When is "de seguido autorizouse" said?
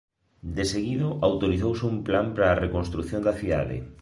0.55-1.83